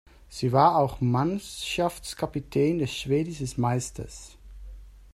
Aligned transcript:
Sie 0.29 0.51
war 0.51 0.77
auch 0.77 0.99
Mannschaftskapitän 0.99 2.79
des 2.79 2.91
schwedischen 2.91 3.47
Meisters. 3.61 4.35